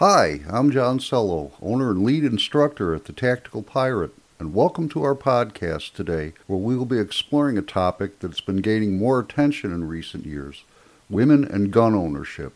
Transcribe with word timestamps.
Hi, 0.00 0.40
I'm 0.48 0.70
John 0.70 0.98
Sello, 0.98 1.50
owner 1.60 1.90
and 1.90 2.02
lead 2.02 2.24
instructor 2.24 2.94
at 2.94 3.04
the 3.04 3.12
Tactical 3.12 3.62
Pirate, 3.62 4.14
and 4.38 4.54
welcome 4.54 4.88
to 4.88 5.02
our 5.02 5.14
podcast 5.14 5.92
today, 5.92 6.32
where 6.46 6.58
we 6.58 6.74
will 6.74 6.86
be 6.86 6.98
exploring 6.98 7.58
a 7.58 7.60
topic 7.60 8.18
that's 8.18 8.40
been 8.40 8.62
gaining 8.62 8.96
more 8.96 9.20
attention 9.20 9.74
in 9.74 9.86
recent 9.86 10.24
years 10.24 10.64
women 11.10 11.44
and 11.44 11.70
gun 11.70 11.94
ownership. 11.94 12.54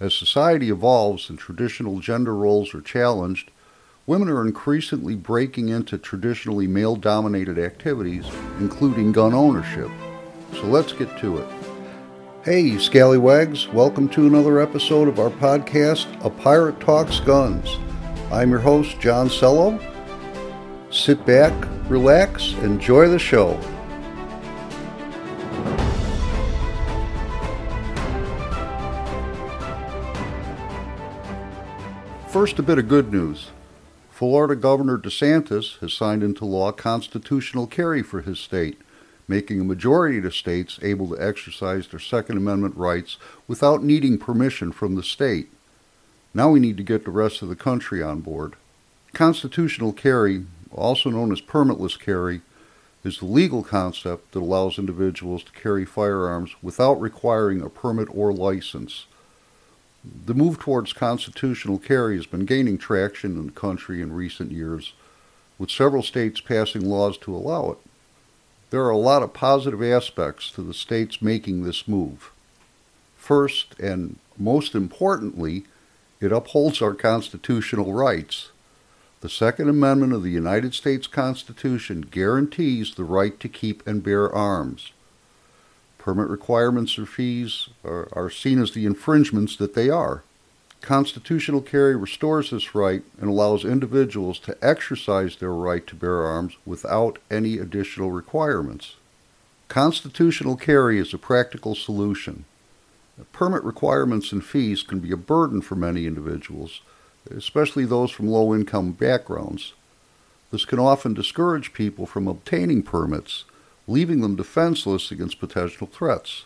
As 0.00 0.12
society 0.12 0.70
evolves 0.70 1.30
and 1.30 1.38
traditional 1.38 2.00
gender 2.00 2.34
roles 2.34 2.74
are 2.74 2.80
challenged, 2.80 3.52
women 4.04 4.28
are 4.28 4.44
increasingly 4.44 5.14
breaking 5.14 5.68
into 5.68 5.98
traditionally 5.98 6.66
male 6.66 6.96
dominated 6.96 7.60
activities, 7.60 8.26
including 8.58 9.12
gun 9.12 9.34
ownership. 9.34 9.90
So 10.54 10.64
let's 10.64 10.92
get 10.92 11.16
to 11.18 11.38
it. 11.38 11.63
Hey, 12.44 12.76
Scallywags, 12.76 13.68
welcome 13.68 14.06
to 14.10 14.26
another 14.26 14.60
episode 14.60 15.08
of 15.08 15.18
our 15.18 15.30
podcast, 15.30 16.22
A 16.22 16.28
Pirate 16.28 16.78
Talks 16.78 17.18
Guns. 17.18 17.78
I'm 18.30 18.50
your 18.50 18.58
host, 18.58 19.00
John 19.00 19.28
Sello. 19.28 19.80
Sit 20.90 21.24
back, 21.24 21.54
relax, 21.88 22.52
enjoy 22.56 23.08
the 23.08 23.18
show. 23.18 23.58
First, 32.28 32.58
a 32.58 32.62
bit 32.62 32.76
of 32.76 32.88
good 32.88 33.10
news. 33.10 33.52
Florida 34.10 34.54
Governor 34.54 34.98
DeSantis 34.98 35.78
has 35.78 35.94
signed 35.94 36.22
into 36.22 36.44
law 36.44 36.72
constitutional 36.72 37.66
carry 37.66 38.02
for 38.02 38.20
his 38.20 38.38
state 38.38 38.78
making 39.26 39.60
a 39.60 39.64
majority 39.64 40.18
of 40.18 40.34
states 40.34 40.78
able 40.82 41.08
to 41.08 41.22
exercise 41.22 41.88
their 41.88 42.00
Second 42.00 42.36
Amendment 42.36 42.76
rights 42.76 43.16
without 43.48 43.82
needing 43.82 44.18
permission 44.18 44.72
from 44.72 44.94
the 44.94 45.02
state. 45.02 45.50
Now 46.34 46.50
we 46.50 46.60
need 46.60 46.76
to 46.76 46.82
get 46.82 47.04
the 47.04 47.10
rest 47.10 47.42
of 47.42 47.48
the 47.48 47.56
country 47.56 48.02
on 48.02 48.20
board. 48.20 48.54
Constitutional 49.12 49.92
carry, 49.92 50.44
also 50.72 51.08
known 51.10 51.32
as 51.32 51.40
permitless 51.40 51.98
carry, 51.98 52.42
is 53.04 53.18
the 53.18 53.26
legal 53.26 53.62
concept 53.62 54.32
that 54.32 54.40
allows 54.40 54.78
individuals 54.78 55.44
to 55.44 55.52
carry 55.52 55.84
firearms 55.84 56.54
without 56.62 57.00
requiring 57.00 57.60
a 57.60 57.68
permit 57.68 58.08
or 58.10 58.32
license. 58.32 59.06
The 60.26 60.34
move 60.34 60.58
towards 60.58 60.92
constitutional 60.92 61.78
carry 61.78 62.16
has 62.16 62.26
been 62.26 62.44
gaining 62.44 62.78
traction 62.78 63.38
in 63.38 63.46
the 63.46 63.52
country 63.52 64.02
in 64.02 64.12
recent 64.12 64.52
years, 64.52 64.94
with 65.58 65.70
several 65.70 66.02
states 66.02 66.40
passing 66.40 66.84
laws 66.84 67.16
to 67.18 67.34
allow 67.34 67.70
it. 67.70 67.78
There 68.74 68.82
are 68.82 68.90
a 68.90 68.96
lot 68.96 69.22
of 69.22 69.32
positive 69.32 69.80
aspects 69.84 70.50
to 70.50 70.60
the 70.60 70.74
states 70.74 71.22
making 71.22 71.62
this 71.62 71.86
move. 71.86 72.32
First, 73.16 73.78
and 73.78 74.18
most 74.36 74.74
importantly, 74.74 75.62
it 76.20 76.32
upholds 76.32 76.82
our 76.82 76.92
constitutional 76.92 77.92
rights. 77.92 78.50
The 79.20 79.28
Second 79.28 79.68
Amendment 79.68 80.12
of 80.12 80.24
the 80.24 80.32
United 80.32 80.74
States 80.74 81.06
Constitution 81.06 82.00
guarantees 82.00 82.96
the 82.96 83.04
right 83.04 83.38
to 83.38 83.48
keep 83.48 83.86
and 83.86 84.02
bear 84.02 84.28
arms. 84.34 84.90
Permit 85.98 86.26
requirements 86.26 86.98
or 86.98 87.06
fees 87.06 87.68
are, 87.84 88.08
are 88.10 88.28
seen 88.28 88.60
as 88.60 88.72
the 88.72 88.86
infringements 88.86 89.54
that 89.54 89.74
they 89.74 89.88
are. 89.88 90.24
Constitutional 90.84 91.62
carry 91.62 91.96
restores 91.96 92.50
this 92.50 92.74
right 92.74 93.02
and 93.18 93.30
allows 93.30 93.64
individuals 93.64 94.38
to 94.40 94.54
exercise 94.60 95.36
their 95.36 95.54
right 95.54 95.86
to 95.86 95.94
bear 95.94 96.24
arms 96.24 96.58
without 96.66 97.18
any 97.30 97.56
additional 97.56 98.10
requirements. 98.10 98.96
Constitutional 99.68 100.56
carry 100.56 100.98
is 100.98 101.14
a 101.14 101.18
practical 101.18 101.74
solution. 101.74 102.44
Permit 103.32 103.64
requirements 103.64 104.30
and 104.30 104.44
fees 104.44 104.82
can 104.82 104.98
be 104.98 105.10
a 105.10 105.16
burden 105.16 105.62
for 105.62 105.74
many 105.74 106.04
individuals, 106.04 106.82
especially 107.34 107.86
those 107.86 108.10
from 108.10 108.28
low 108.28 108.54
income 108.54 108.92
backgrounds. 108.92 109.72
This 110.50 110.66
can 110.66 110.78
often 110.78 111.14
discourage 111.14 111.72
people 111.72 112.04
from 112.04 112.28
obtaining 112.28 112.82
permits, 112.82 113.46
leaving 113.88 114.20
them 114.20 114.36
defenseless 114.36 115.10
against 115.10 115.40
potential 115.40 115.86
threats. 115.86 116.44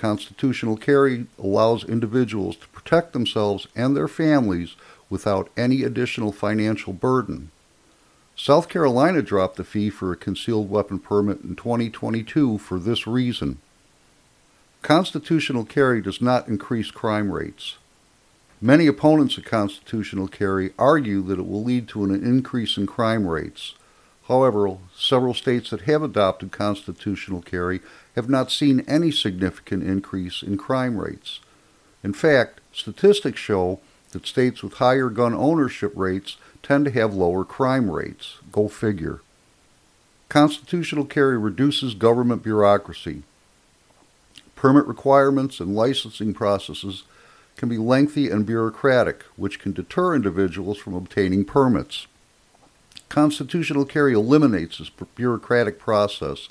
Constitutional 0.00 0.78
carry 0.78 1.26
allows 1.38 1.84
individuals 1.84 2.56
to 2.56 2.68
protect 2.68 3.12
themselves 3.12 3.66
and 3.76 3.94
their 3.94 4.08
families 4.08 4.74
without 5.10 5.50
any 5.58 5.82
additional 5.82 6.32
financial 6.32 6.94
burden. 6.94 7.50
South 8.34 8.70
Carolina 8.70 9.20
dropped 9.20 9.56
the 9.56 9.62
fee 9.62 9.90
for 9.90 10.10
a 10.10 10.16
concealed 10.16 10.70
weapon 10.70 11.00
permit 11.00 11.42
in 11.42 11.54
2022 11.54 12.56
for 12.56 12.78
this 12.78 13.06
reason. 13.06 13.58
Constitutional 14.80 15.66
carry 15.66 16.00
does 16.00 16.22
not 16.22 16.48
increase 16.48 16.90
crime 16.90 17.30
rates. 17.30 17.76
Many 18.58 18.86
opponents 18.86 19.36
of 19.36 19.44
constitutional 19.44 20.28
carry 20.28 20.72
argue 20.78 21.20
that 21.24 21.38
it 21.38 21.46
will 21.46 21.62
lead 21.62 21.88
to 21.88 22.04
an 22.04 22.14
increase 22.14 22.78
in 22.78 22.86
crime 22.86 23.26
rates. 23.26 23.74
However, 24.28 24.78
several 24.96 25.34
states 25.34 25.68
that 25.68 25.82
have 25.82 26.02
adopted 26.02 26.52
constitutional 26.52 27.42
carry 27.42 27.80
have 28.20 28.28
not 28.28 28.52
seen 28.52 28.84
any 28.86 29.10
significant 29.10 29.82
increase 29.82 30.42
in 30.42 30.58
crime 30.58 30.98
rates. 30.98 31.40
In 32.04 32.12
fact, 32.12 32.60
statistics 32.70 33.40
show 33.40 33.80
that 34.10 34.26
states 34.26 34.62
with 34.62 34.74
higher 34.74 35.08
gun 35.08 35.32
ownership 35.32 35.92
rates 35.96 36.36
tend 36.62 36.84
to 36.84 36.90
have 36.90 37.14
lower 37.14 37.46
crime 37.46 37.90
rates. 37.90 38.36
Go 38.52 38.68
figure. 38.68 39.22
Constitutional 40.28 41.06
carry 41.06 41.38
reduces 41.38 41.94
government 41.94 42.42
bureaucracy. 42.42 43.22
Permit 44.54 44.86
requirements 44.86 45.58
and 45.58 45.74
licensing 45.74 46.34
processes 46.34 47.04
can 47.56 47.70
be 47.70 47.78
lengthy 47.78 48.28
and 48.28 48.44
bureaucratic, 48.44 49.22
which 49.36 49.58
can 49.58 49.72
deter 49.72 50.14
individuals 50.14 50.76
from 50.76 50.94
obtaining 50.94 51.46
permits. 51.46 52.06
Constitutional 53.08 53.86
carry 53.86 54.12
eliminates 54.12 54.76
this 54.76 54.90
bureaucratic 55.14 55.78
process 55.78 56.50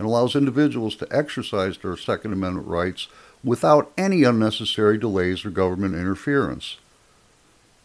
and 0.00 0.08
allows 0.08 0.34
individuals 0.34 0.96
to 0.96 1.06
exercise 1.14 1.76
their 1.76 1.94
Second 1.94 2.32
Amendment 2.32 2.66
rights 2.66 3.08
without 3.44 3.92
any 3.98 4.24
unnecessary 4.24 4.96
delays 4.96 5.44
or 5.44 5.50
government 5.50 5.94
interference. 5.94 6.78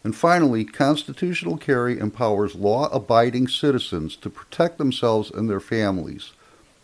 And 0.02 0.16
finally, 0.16 0.64
constitutional 0.64 1.58
carry 1.58 2.00
empowers 2.00 2.56
law 2.56 2.88
abiding 2.94 3.50
citizens 3.50 4.16
to 4.16 4.30
protect 4.30 4.78
themselves 4.78 5.30
and 5.30 5.50
their 5.50 5.60
families. 5.60 6.32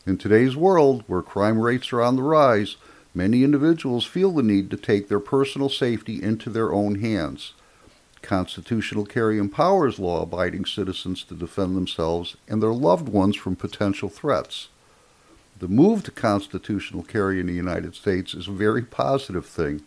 In 0.06 0.18
today's 0.18 0.58
world, 0.58 1.06
where 1.08 1.22
crime 1.22 1.62
rates 1.62 1.94
are 1.94 2.02
on 2.02 2.18
the 2.18 2.24
rise, 2.24 2.76
many 3.16 3.46
individuals 3.46 4.04
feel 4.04 4.34
the 4.34 4.44
need 4.44 4.70
to 4.72 4.76
take 4.76 5.08
their 5.08 5.22
personal 5.22 5.70
safety 5.70 6.22
into 6.22 6.50
their 6.50 6.74
own 6.74 6.96
hands. 6.96 7.54
Constitutional 8.22 9.06
carry 9.06 9.38
empowers 9.38 9.98
law 9.98 10.24
abiding 10.24 10.66
citizens 10.66 11.24
to 11.24 11.36
defend 11.36 11.78
themselves 11.78 12.36
and 12.50 12.62
their 12.62 12.74
loved 12.74 13.08
ones 13.08 13.38
from 13.38 13.56
potential 13.56 14.10
threats. 14.10 14.68
The 15.62 15.68
move 15.68 16.04
to 16.06 16.12
constitutional 16.12 17.04
carry 17.04 17.40
in 17.40 17.46
the 17.46 17.54
United 17.54 17.94
States 17.94 18.34
is 18.34 18.48
a 18.48 18.52
very 18.52 18.82
positive 18.82 19.46
thing. 19.46 19.84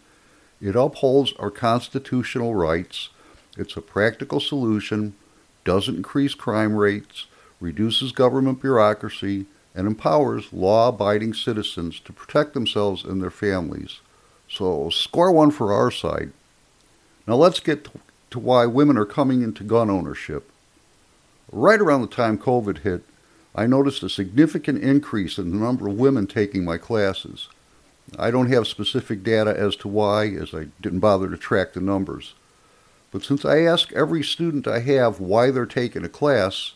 It 0.61 0.77
upholds 0.77 1.33
our 1.33 1.51
constitutional 1.51 2.55
rights. 2.55 3.09
It's 3.59 3.77
a 3.77 3.81
practical 3.81 4.39
solution, 4.39 5.15
doesn't 5.65 5.97
increase 5.97 6.35
crime 6.35 6.77
rates, 6.77 7.27
reduces 7.59 8.13
government 8.13 8.61
bureaucracy, 8.61 9.47
and 9.75 9.89
empowers 9.89 10.53
law 10.53 10.91
abiding 10.91 11.35
citizens 11.35 11.99
to 12.05 12.13
protect 12.13 12.55
themselves 12.55 13.03
and 13.03 13.21
their 13.21 13.29
families. 13.29 13.99
So, 14.49 14.91
score 14.91 15.33
one 15.33 15.51
for 15.51 15.73
our 15.73 15.91
side. 15.91 16.31
Now, 17.27 17.35
let's 17.35 17.59
get 17.59 17.89
to 18.31 18.39
why 18.39 18.67
women 18.67 18.97
are 18.97 19.05
coming 19.05 19.43
into 19.43 19.65
gun 19.65 19.91
ownership. 19.91 20.49
Right 21.51 21.81
around 21.81 22.03
the 22.03 22.07
time 22.07 22.39
COVID 22.39 22.79
hit, 22.79 23.03
I 23.55 23.67
noticed 23.67 24.03
a 24.03 24.09
significant 24.09 24.83
increase 24.83 25.39
in 25.39 25.51
the 25.51 25.57
number 25.57 25.89
of 25.89 25.97
women 25.97 26.27
taking 26.27 26.65
my 26.65 26.77
classes. 26.77 27.49
I 28.19 28.31
don't 28.31 28.51
have 28.51 28.67
specific 28.67 29.23
data 29.23 29.57
as 29.57 29.77
to 29.77 29.89
why, 29.89 30.27
as 30.29 30.53
I 30.53 30.67
didn't 30.81 31.01
bother 31.01 31.29
to 31.29 31.37
track 31.37 31.73
the 31.73 31.81
numbers. 31.81 32.35
But 33.13 33.23
since 33.23 33.45
I 33.45 33.61
ask 33.61 33.93
every 33.93 34.25
student 34.25 34.67
I 34.67 34.81
have 34.81 35.21
why 35.21 35.51
they're 35.51 35.67
taking 35.67 36.05
a 36.05 36.09
class, 36.09 36.73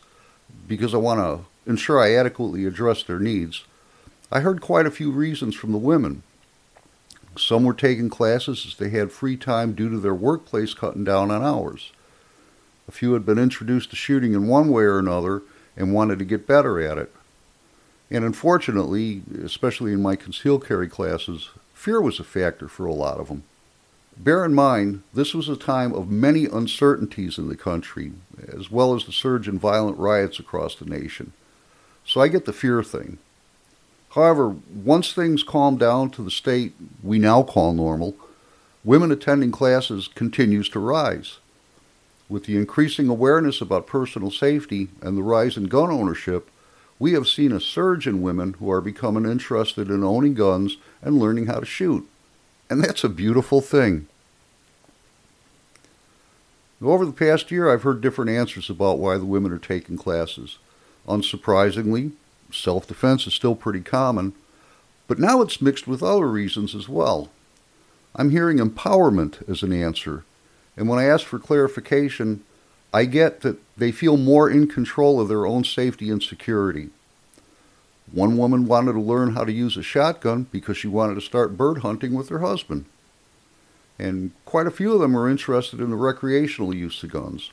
because 0.69 0.95
I 0.95 0.99
want 0.99 1.21
to 1.21 1.71
ensure 1.71 2.01
I 2.01 2.15
adequately 2.15 2.65
address 2.65 3.03
their 3.03 3.19
needs, 3.19 3.65
I 4.31 4.41
heard 4.41 4.61
quite 4.61 4.87
a 4.87 4.91
few 4.91 5.11
reasons 5.11 5.57
from 5.57 5.73
the 5.73 5.79
women. 5.79 6.23
Some 7.37 7.65
were 7.65 7.75
taking 7.75 8.09
classes 8.09 8.65
as 8.67 8.77
they 8.77 8.91
had 8.91 9.11
free 9.11 9.37
time 9.37 9.73
due 9.73 9.91
to 9.91 9.99
their 9.99 10.15
workplace 10.15 10.75
cutting 10.75 11.05
down 11.05 11.31
on 11.31 11.43
hours. 11.43 11.93
A 12.87 12.93
few 12.93 13.15
had 13.15 13.27
been 13.27 13.39
introduced 13.39 13.91
to 13.91 13.97
shooting 13.97 14.33
in 14.33 14.47
one 14.47 14.71
way 14.71 14.85
or 14.85 14.99
another 14.99 15.43
and 15.79 15.95
wanted 15.95 16.19
to 16.19 16.25
get 16.25 16.47
better 16.47 16.81
at 16.81 16.99
it. 16.99 17.15
And 18.11 18.25
unfortunately, 18.25 19.23
especially 19.43 19.93
in 19.93 20.03
my 20.03 20.17
concealed 20.17 20.67
carry 20.67 20.89
classes, 20.89 21.51
fear 21.73 22.03
was 22.03 22.19
a 22.19 22.25
factor 22.25 22.69
for 22.69 22.85
a 22.85 22.93
lot 22.93 23.21
of 23.21 23.29
them. 23.29 23.45
Bear 24.17 24.45
in 24.45 24.53
mind, 24.53 25.05
this 25.15 25.33
was 25.33 25.49
a 25.49 25.57
time 25.57 25.95
of 25.95 26.11
many 26.11 26.47
uncertainties 26.47 27.39
in 27.39 27.49
the 27.49 27.57
country, 27.57 28.13
as 28.49 28.71
well 28.71 28.95
as 28.95 29.05
the 29.05 29.13
surge 29.13 29.47
in 29.47 29.59
violent 29.59 29.97
riots 29.97 30.41
across 30.41 30.75
the 30.75 30.85
nation. 30.85 31.33
So 32.05 32.21
I 32.21 32.27
get 32.27 32.45
the 32.45 32.53
fear 32.53 32.83
thing. 32.83 33.19
However, 34.11 34.57
once 34.75 35.13
things 35.13 35.45
calmed 35.45 35.79
down 35.79 36.11
to 36.11 36.23
the 36.23 36.31
state 36.31 36.73
we 37.03 37.21
now 37.21 37.45
call 37.45 37.73
normal, 37.73 38.17
women 38.83 39.13
attending 39.13 39.53
classes 39.53 40.09
continues 40.09 40.69
to 40.71 40.81
rise. 40.81 41.39
With 42.29 42.45
the 42.45 42.57
increasing 42.57 43.09
awareness 43.09 43.61
about 43.61 43.87
personal 43.87 44.31
safety 44.31 44.89
and 45.01 45.17
the 45.17 45.23
rise 45.23 45.57
in 45.57 45.65
gun 45.65 45.91
ownership, 45.91 46.51
we 46.99 47.13
have 47.13 47.29
seen 47.29 47.53
a 47.53 47.61
surge 47.61 48.07
in 48.07 48.23
women 48.23 48.55
who 48.55 48.71
are 48.71 48.81
becoming 48.81 49.25
interested 49.25 49.89
in 49.89 50.05
owning 50.05 50.35
guns 50.35 50.77
and 51.01 51.19
learning 51.19 51.47
how 51.47 51.61
to 51.61 51.67
shoot. 51.67 52.09
And 52.69 52.83
that's 52.83 53.05
a 53.05 53.09
beautiful 53.09 53.61
thing. 53.61 54.09
Over 56.83 57.07
the 57.07 57.13
past 57.13 57.51
year, 57.51 57.73
I've 57.73 57.83
heard 57.83 58.01
different 58.01 58.31
answers 58.31 58.71
about 58.71 58.99
why 58.99 59.17
the 59.17 59.25
women 59.25 59.53
are 59.53 59.59
taking 59.59 59.97
classes. 59.97 60.59
Unsurprisingly, 61.09 62.13
self 62.53 62.87
defense 62.87 63.27
is 63.27 63.35
still 63.35 63.57
pretty 63.57 63.81
common, 63.81 64.35
but 65.07 65.19
now 65.19 65.41
it's 65.41 65.63
mixed 65.63 65.89
with 65.89 66.03
other 66.03 66.29
reasons 66.29 66.75
as 66.75 66.89
well. 66.89 67.31
I'm 68.15 68.31
hearing 68.31 68.59
empowerment 68.59 69.49
as 69.49 69.63
an 69.63 69.73
answer, 69.73 70.25
and 70.79 70.89
when 70.89 70.99
I 70.99 71.05
ask 71.05 71.27
for 71.27 71.39
clarification, 71.39 72.43
I 72.95 73.05
get 73.05 73.43
that 73.43 73.59
they 73.77 73.93
feel 73.93 74.17
more 74.17 74.49
in 74.49 74.69
control 74.69 75.21
of 75.21 75.29
their 75.29 75.45
own 75.45 75.65
safety 75.65 76.09
and 76.09 76.23
security. 76.23 76.89
One 78.11 78.39
woman 78.39 78.67
wanted 78.67 78.95
to 78.95 79.01
learn 79.01 79.35
how 79.35 79.45
to 79.45 79.53
use 79.53 79.77
a 79.77 79.83
shotgun 79.83 80.47
because 80.51 80.79
she 80.79 80.89
wanted 80.89 81.17
to 81.17 81.21
start 81.21 81.59
bird 81.59 81.79
hunting 81.79 82.15
with 82.15 82.31
her 82.31 82.39
husband 82.39 82.87
and 83.99 84.31
quite 84.45 84.67
a 84.67 84.71
few 84.71 84.93
of 84.93 85.01
them 85.01 85.17
are 85.17 85.29
interested 85.29 85.81
in 85.81 85.91
the 85.91 85.97
recreational 85.97 86.75
use 86.75 87.03
of 87.03 87.11
guns. 87.11 87.51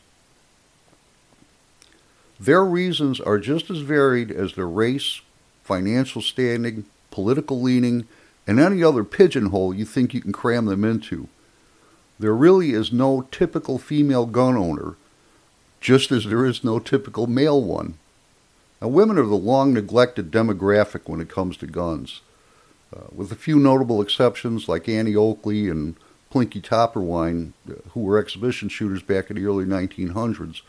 Their 2.40 2.64
reasons 2.64 3.20
are 3.20 3.40
just 3.40 3.70
as 3.70 3.80
varied 3.80 4.30
as 4.30 4.54
their 4.54 4.68
race, 4.68 5.22
financial 5.64 6.22
standing, 6.22 6.86
political 7.10 7.62
leaning, 7.62 8.08
and 8.46 8.60
any 8.60 8.84
other 8.84 9.04
pigeonhole 9.04 9.74
you 9.74 9.86
think 9.86 10.14
you 10.14 10.22
can 10.22 10.34
cram 10.34 10.66
them 10.66 10.84
into. 10.84 11.28
There 12.18 12.34
really 12.34 12.72
is 12.72 12.94
no 12.94 13.28
typical 13.32 13.78
female 13.78 14.26
gun 14.26 14.56
owner, 14.56 14.96
just 15.82 16.12
as 16.12 16.26
there 16.26 16.46
is 16.46 16.64
no 16.64 16.80
typical 16.80 17.28
male 17.28 17.62
one. 17.62 17.96
Now, 18.82 18.88
women 18.88 19.18
are 19.18 19.26
the 19.26 19.36
long 19.36 19.74
neglected 19.74 20.32
demographic 20.32 21.10
when 21.10 21.20
it 21.20 21.30
comes 21.30 21.58
to 21.58 21.68
guns. 21.68 22.22
Uh, 22.96 23.08
with 23.14 23.32
a 23.32 23.36
few 23.36 23.60
notable 23.60 24.02
exceptions 24.02 24.70
like 24.70 24.88
Annie 24.88 25.16
Oakley 25.16 25.70
and 25.70 25.96
Plinky 26.32 26.62
Topperwein, 26.62 27.52
who 27.92 28.00
were 28.00 28.18
exhibition 28.18 28.70
shooters 28.70 29.02
back 29.02 29.30
in 29.30 29.36
the 29.36 29.46
early 29.46 29.66
1900s, 29.66 30.62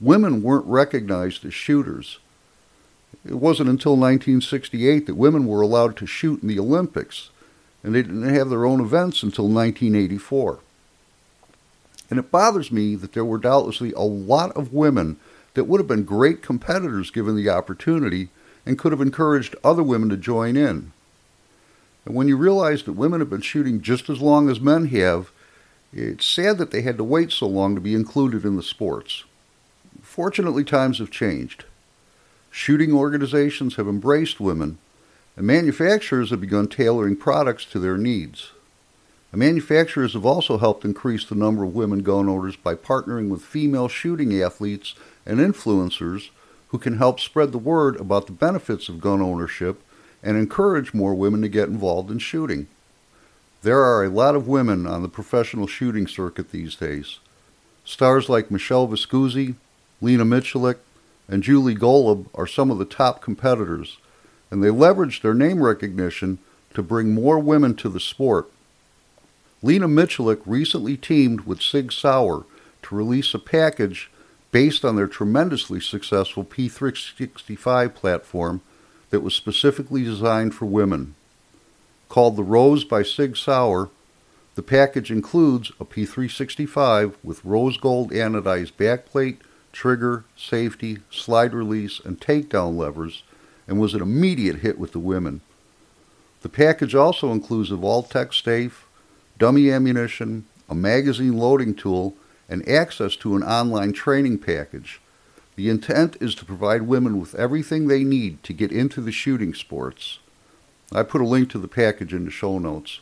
women 0.00 0.42
weren't 0.42 0.66
recognized 0.66 1.44
as 1.44 1.54
shooters. 1.54 2.18
It 3.24 3.34
wasn't 3.34 3.68
until 3.68 3.92
1968 3.92 5.06
that 5.06 5.14
women 5.14 5.46
were 5.46 5.62
allowed 5.62 5.96
to 5.96 6.06
shoot 6.06 6.42
in 6.42 6.48
the 6.48 6.58
Olympics, 6.58 7.30
and 7.82 7.94
they 7.94 8.02
didn't 8.02 8.34
have 8.34 8.48
their 8.48 8.64
own 8.64 8.80
events 8.80 9.22
until 9.22 9.48
1984. 9.48 10.60
And 12.10 12.18
it 12.18 12.30
bothers 12.30 12.70
me 12.70 12.94
that 12.96 13.12
there 13.12 13.24
were 13.24 13.38
doubtlessly 13.38 13.92
a 13.92 14.00
lot 14.00 14.56
of 14.56 14.72
women 14.72 15.16
that 15.54 15.64
would 15.64 15.80
have 15.80 15.88
been 15.88 16.04
great 16.04 16.42
competitors 16.42 17.10
given 17.10 17.34
the 17.34 17.48
opportunity 17.48 18.28
and 18.64 18.78
could 18.78 18.92
have 18.92 19.00
encouraged 19.00 19.56
other 19.64 19.82
women 19.82 20.08
to 20.10 20.16
join 20.16 20.56
in. 20.56 20.92
And 22.04 22.14
when 22.14 22.28
you 22.28 22.36
realize 22.36 22.84
that 22.84 22.92
women 22.92 23.20
have 23.20 23.30
been 23.30 23.40
shooting 23.40 23.80
just 23.80 24.08
as 24.08 24.20
long 24.20 24.48
as 24.48 24.60
men 24.60 24.86
have, 24.86 25.30
it's 25.92 26.26
sad 26.26 26.58
that 26.58 26.70
they 26.70 26.82
had 26.82 26.98
to 26.98 27.04
wait 27.04 27.32
so 27.32 27.46
long 27.46 27.74
to 27.74 27.80
be 27.80 27.94
included 27.94 28.44
in 28.44 28.56
the 28.56 28.62
sports. 28.62 29.24
Fortunately, 30.02 30.62
times 30.62 30.98
have 30.98 31.10
changed. 31.10 31.64
Shooting 32.50 32.92
organizations 32.92 33.76
have 33.76 33.88
embraced 33.88 34.40
women, 34.40 34.78
and 35.36 35.46
manufacturers 35.46 36.30
have 36.30 36.40
begun 36.40 36.68
tailoring 36.68 37.16
products 37.16 37.64
to 37.66 37.78
their 37.78 37.96
needs. 37.96 38.52
Manufacturers 39.36 40.14
have 40.14 40.24
also 40.24 40.56
helped 40.56 40.86
increase 40.86 41.26
the 41.26 41.34
number 41.34 41.62
of 41.62 41.74
women 41.74 41.98
gun 41.98 42.26
owners 42.26 42.56
by 42.56 42.74
partnering 42.74 43.28
with 43.28 43.42
female 43.42 43.86
shooting 43.86 44.40
athletes 44.40 44.94
and 45.26 45.38
influencers 45.38 46.30
who 46.68 46.78
can 46.78 46.96
help 46.96 47.20
spread 47.20 47.52
the 47.52 47.58
word 47.58 48.00
about 48.00 48.24
the 48.24 48.32
benefits 48.32 48.88
of 48.88 48.98
gun 48.98 49.20
ownership 49.20 49.82
and 50.22 50.38
encourage 50.38 50.94
more 50.94 51.14
women 51.14 51.42
to 51.42 51.50
get 51.50 51.68
involved 51.68 52.10
in 52.10 52.18
shooting. 52.18 52.66
There 53.60 53.84
are 53.84 54.02
a 54.02 54.08
lot 54.08 54.36
of 54.36 54.48
women 54.48 54.86
on 54.86 55.02
the 55.02 55.08
professional 55.08 55.66
shooting 55.66 56.06
circuit 56.06 56.50
these 56.50 56.74
days. 56.74 57.18
Stars 57.84 58.30
like 58.30 58.50
Michelle 58.50 58.88
Viscusi, 58.88 59.56
Lena 60.00 60.24
Miculek, 60.24 60.78
and 61.28 61.42
Julie 61.42 61.74
Golob 61.74 62.28
are 62.34 62.46
some 62.46 62.70
of 62.70 62.78
the 62.78 62.86
top 62.86 63.20
competitors, 63.20 63.98
and 64.50 64.64
they 64.64 64.70
leverage 64.70 65.20
their 65.20 65.34
name 65.34 65.62
recognition 65.62 66.38
to 66.72 66.82
bring 66.82 67.12
more 67.12 67.38
women 67.38 67.74
to 67.74 67.90
the 67.90 68.00
sport. 68.00 68.50
Lena 69.62 69.88
Miculek 69.88 70.40
recently 70.44 70.96
teamed 70.96 71.42
with 71.42 71.62
Sig 71.62 71.92
Sauer 71.92 72.44
to 72.82 72.94
release 72.94 73.32
a 73.32 73.38
package 73.38 74.10
based 74.52 74.84
on 74.84 74.96
their 74.96 75.06
tremendously 75.06 75.80
successful 75.80 76.44
P365 76.44 77.94
platform 77.94 78.60
that 79.10 79.20
was 79.20 79.34
specifically 79.34 80.04
designed 80.04 80.54
for 80.54 80.66
women. 80.66 81.14
Called 82.08 82.36
the 82.36 82.42
Rose 82.42 82.84
by 82.84 83.02
Sig 83.02 83.36
Sauer, 83.36 83.90
the 84.54 84.62
package 84.62 85.10
includes 85.10 85.70
a 85.78 85.84
P365 85.84 87.14
with 87.22 87.44
rose 87.44 87.76
gold 87.76 88.10
anodized 88.10 88.72
backplate, 88.72 89.38
trigger, 89.72 90.24
safety, 90.36 91.00
slide 91.10 91.52
release, 91.52 92.00
and 92.02 92.20
takedown 92.20 92.76
levers, 92.76 93.22
and 93.68 93.78
was 93.78 93.92
an 93.92 94.00
immediate 94.00 94.56
hit 94.56 94.78
with 94.78 94.92
the 94.92 94.98
women. 94.98 95.42
The 96.40 96.48
package 96.48 96.94
also 96.94 97.32
includes 97.32 97.70
a 97.70 97.74
Vaultek 97.74 98.32
safe, 98.32 98.85
dummy 99.38 99.70
ammunition, 99.70 100.46
a 100.68 100.74
magazine 100.74 101.36
loading 101.36 101.74
tool, 101.74 102.14
and 102.48 102.68
access 102.68 103.16
to 103.16 103.36
an 103.36 103.42
online 103.42 103.92
training 103.92 104.38
package. 104.38 105.00
The 105.56 105.70
intent 105.70 106.16
is 106.20 106.34
to 106.36 106.44
provide 106.44 106.82
women 106.82 107.18
with 107.18 107.34
everything 107.34 107.86
they 107.86 108.04
need 108.04 108.42
to 108.44 108.52
get 108.52 108.70
into 108.70 109.00
the 109.00 109.12
shooting 109.12 109.54
sports. 109.54 110.18
I 110.92 111.02
put 111.02 111.20
a 111.20 111.26
link 111.26 111.50
to 111.50 111.58
the 111.58 111.68
package 111.68 112.12
in 112.12 112.24
the 112.24 112.30
show 112.30 112.58
notes. 112.58 113.00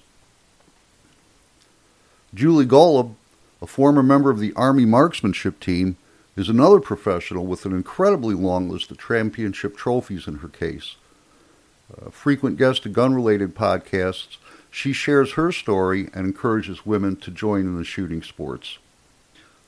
Julie 2.33 2.67
Golob, 2.67 3.15
a 3.61 3.67
former 3.67 4.03
member 4.03 4.31
of 4.31 4.39
the 4.39 4.53
Army 4.55 4.85
marksmanship 4.85 5.61
team, 5.61 5.97
is 6.37 6.49
another 6.49 6.81
professional 6.81 7.47
with 7.47 7.65
an 7.65 7.73
incredibly 7.73 8.35
long 8.35 8.69
list 8.69 8.91
of 8.91 8.99
championship 8.99 9.77
trophies 9.77 10.27
in 10.27 10.37
her 10.37 10.49
case. 10.49 10.97
A 12.05 12.11
frequent 12.11 12.57
guest 12.57 12.83
to 12.85 12.89
gun 12.89 13.15
related 13.15 13.55
podcasts, 13.55 14.39
she 14.75 14.93
shares 14.93 15.35
her 15.35 15.53
story 15.53 16.09
and 16.13 16.27
encourages 16.27 16.85
women 16.85 17.15
to 17.15 17.31
join 17.31 17.61
in 17.61 17.79
the 17.79 17.85
shooting 17.85 18.21
sports. 18.21 18.79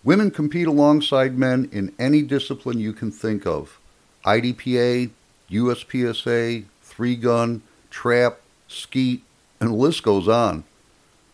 Women 0.02 0.32
compete 0.32 0.66
alongside 0.66 1.38
men 1.38 1.68
in 1.70 1.94
any 1.96 2.22
discipline 2.22 2.80
you 2.80 2.92
can 2.92 3.12
think 3.12 3.46
of 3.46 3.78
IDPA, 4.24 5.10
USPSA, 5.48 6.64
three 6.82 7.14
gun, 7.14 7.62
trap, 7.88 8.40
skeet, 8.66 9.22
and 9.60 9.70
the 9.70 9.74
list 9.74 10.02
goes 10.02 10.26
on. 10.26 10.64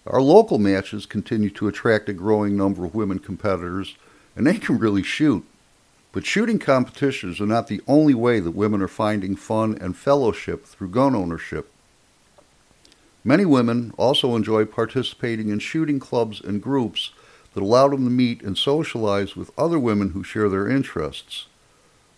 Our 0.06 0.20
local 0.20 0.58
matches 0.58 1.06
continue 1.06 1.48
to 1.52 1.66
attract 1.66 2.10
a 2.10 2.12
growing 2.12 2.54
number 2.54 2.84
of 2.84 2.94
women 2.94 3.20
competitors, 3.20 3.96
and 4.36 4.46
they 4.46 4.58
can 4.58 4.78
really 4.78 5.02
shoot. 5.02 5.46
But 6.12 6.26
shooting 6.26 6.58
competitions 6.58 7.40
are 7.40 7.46
not 7.46 7.68
the 7.68 7.80
only 7.88 8.12
way 8.12 8.38
that 8.38 8.50
women 8.50 8.82
are 8.82 8.88
finding 8.88 9.34
fun 9.34 9.78
and 9.80 9.96
fellowship 9.96 10.66
through 10.66 10.90
gun 10.90 11.14
ownership. 11.14 11.71
Many 13.24 13.44
women 13.44 13.92
also 13.96 14.34
enjoy 14.34 14.64
participating 14.64 15.48
in 15.48 15.60
shooting 15.60 16.00
clubs 16.00 16.40
and 16.40 16.60
groups 16.60 17.12
that 17.54 17.62
allow 17.62 17.88
them 17.88 18.04
to 18.04 18.10
meet 18.10 18.42
and 18.42 18.58
socialize 18.58 19.36
with 19.36 19.56
other 19.56 19.78
women 19.78 20.10
who 20.10 20.24
share 20.24 20.48
their 20.48 20.68
interests. 20.68 21.46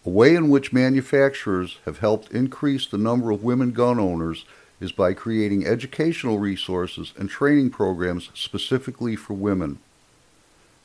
A 0.07 0.11
way 0.11 0.35
in 0.35 0.49
which 0.49 0.73
manufacturers 0.73 1.79
have 1.85 1.99
helped 1.99 2.33
increase 2.33 2.87
the 2.87 2.99
number 2.99 3.31
of 3.31 3.43
women 3.43 3.73
gun 3.73 3.99
owners 3.99 4.45
is 4.81 4.93
by 4.93 5.15
creating 5.15 5.67
educational 5.67 6.39
resources 6.39 7.13
and 7.19 7.29
training 7.29 7.71
programs 7.71 8.31
specifically 8.35 9.17
for 9.17 9.35
women. 9.35 9.79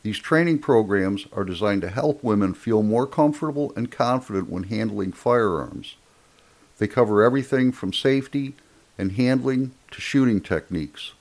These 0.04 0.20
training 0.20 0.60
programs 0.60 1.28
are 1.34 1.44
designed 1.44 1.82
to 1.82 1.90
help 1.90 2.24
women 2.24 2.54
feel 2.54 2.82
more 2.82 3.06
comfortable 3.06 3.74
and 3.76 3.92
confident 3.92 4.50
when 4.50 4.64
handling 4.64 5.12
firearms. 5.12 5.96
They 6.78 6.88
cover 6.88 7.22
everything 7.22 7.72
from 7.74 7.92
safety 7.92 8.56
and 9.00 9.14
handling 9.14 9.72
to 9.92 10.02
shooting 10.02 10.42
techniques. 10.42 11.14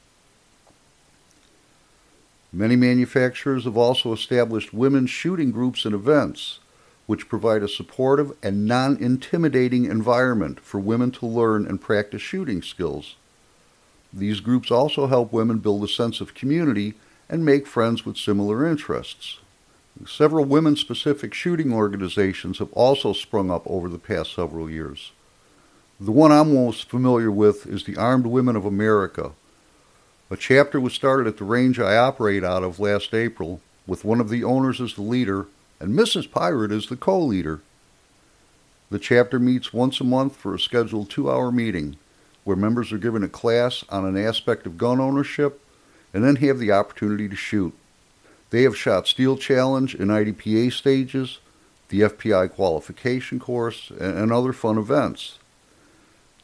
Many 2.53 2.77
manufacturers 2.77 3.65
have 3.65 3.77
also 3.77 4.13
established 4.13 4.75
women's 4.75 5.11
shooting 5.11 5.53
groups 5.53 5.85
and 5.85 5.95
events, 5.95 6.59
which 7.07 7.29
provide 7.29 7.63
a 7.63 7.69
supportive 7.69 8.33
and 8.43 8.67
non 8.67 8.97
intimidating 8.97 9.85
environment 9.85 10.59
for 10.61 10.81
women 10.81 11.11
to 11.13 11.27
learn 11.27 11.67
and 11.67 11.81
practice 11.81 12.23
shooting 12.23 12.63
skills. 12.63 13.15
These 14.13 14.41
groups 14.41 14.71
also 14.71 15.07
help 15.07 15.33
women 15.33 15.59
build 15.59 15.85
a 15.85 15.89
sense 15.89 16.21
of 16.21 16.35
community 16.35 16.95
and 17.29 17.45
make 17.45 17.67
friends 17.67 18.05
with 18.05 18.17
similar 18.17 18.67
interests. 18.67 19.39
Several 20.07 20.45
women 20.45 20.77
specific 20.77 21.35
shooting 21.35 21.73
organizations 21.73 22.59
have 22.59 22.73
also 22.73 23.13
sprung 23.13 23.51
up 23.51 23.63
over 23.67 23.89
the 23.89 23.99
past 23.99 24.35
several 24.35 24.71
years. 24.71 25.13
The 26.01 26.13
one 26.13 26.31
I'm 26.31 26.55
most 26.55 26.89
familiar 26.89 27.29
with 27.29 27.67
is 27.67 27.83
the 27.83 27.97
Armed 27.97 28.27
Women 28.27 28.55
of 28.55 28.65
America, 28.65 29.33
A 30.31 30.37
chapter 30.37 30.79
was 30.79 30.93
started 30.93 31.27
at 31.27 31.39
the 31.39 31.45
range 31.45 31.81
I 31.81 31.97
operate 31.97 32.45
out 32.45 32.63
of 32.63 32.79
last 32.79 33.15
April, 33.15 33.63
with 33.87 34.05
one 34.05 34.21
of 34.21 34.29
the 34.29 34.45
owners 34.45 34.81
as 34.81 34.95
the 34.95 35.03
leader 35.03 35.47
and 35.81 35.99
Mrs. 35.99 36.31
Pirate 36.31 36.71
as 36.71 36.87
the 36.87 36.97
co-leader. 36.97 37.63
The 38.91 38.99
chapter 38.99 39.39
meets 39.39 39.73
once 39.73 40.01
a 40.01 40.05
month 40.05 40.37
for 40.37 40.55
a 40.55 40.61
scheduled 40.61 41.09
two-hour 41.09 41.51
meeting, 41.51 41.97
where 42.45 42.57
members 42.57 42.93
are 42.93 42.99
given 42.99 43.23
a 43.23 43.29
class 43.29 43.85
on 43.89 44.05
an 44.05 44.17
aspect 44.17 44.67
of 44.67 44.79
gun 44.79 45.01
ownership 45.01 45.61
and 46.13 46.23
then 46.23 46.37
have 46.37 46.59
the 46.59 46.73
opportunity 46.73 47.29
to 47.29 47.37
shoot. 47.37 47.73
They 48.51 48.63
have 48.63 48.77
shot 48.77 49.09
Steel 49.09 49.37
Challenge 49.37 49.95
and 49.95 50.11
IDPA 50.11 50.73
stages, 50.73 51.39
the 51.89 52.03
FBI 52.03 52.53
qualification 52.53 53.41
course, 53.41 53.91
and 53.99 54.31
other 54.31 54.53
fun 54.53 54.79
events. 54.79 55.39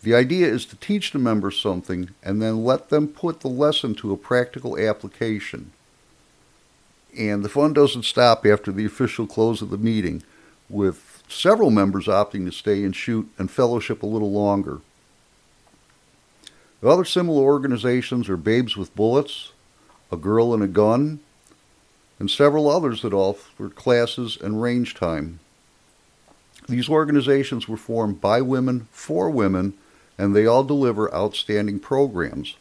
The 0.04 0.14
idea 0.14 0.46
is 0.48 0.66
to 0.66 0.76
teach 0.76 1.12
the 1.12 1.18
members 1.18 1.58
something 1.58 2.10
and 2.22 2.42
then 2.42 2.62
let 2.62 2.90
them 2.90 3.08
put 3.08 3.40
the 3.40 3.48
lesson 3.48 3.94
to 3.94 4.12
a 4.12 4.18
practical 4.18 4.78
application. 4.78 5.72
And 7.18 7.42
the 7.42 7.48
fun 7.48 7.72
doesn't 7.72 8.04
stop 8.04 8.44
after 8.44 8.70
the 8.70 8.84
official 8.84 9.26
close 9.26 9.62
of 9.62 9.70
the 9.70 9.78
meeting, 9.78 10.22
with 10.68 11.22
several 11.26 11.70
members 11.70 12.04
opting 12.04 12.44
to 12.44 12.52
stay 12.52 12.84
and 12.84 12.94
shoot 12.94 13.30
and 13.38 13.50
fellowship 13.50 14.02
a 14.02 14.06
little 14.06 14.30
longer. 14.30 14.82
Other 16.82 17.06
similar 17.06 17.42
organizations 17.42 18.28
are 18.28 18.36
Babes 18.36 18.76
with 18.76 18.94
Bullets, 18.94 19.52
A 20.12 20.18
Girl 20.18 20.52
and 20.52 20.62
a 20.62 20.68
Gun, 20.68 21.20
and 22.18 22.30
several 22.30 22.68
others 22.68 23.00
that 23.00 23.14
offer 23.14 23.70
classes 23.70 24.36
and 24.38 24.60
range 24.60 24.92
time. 24.92 25.40
These 26.68 26.90
organizations 26.90 27.66
were 27.66 27.78
formed 27.78 28.20
by 28.20 28.42
women 28.42 28.86
for 28.92 29.30
women, 29.30 29.72
and 30.18 30.34
they 30.34 30.46
all 30.46 30.64
deliver 30.64 31.12
outstanding 31.14 31.78
programs. 31.80 32.56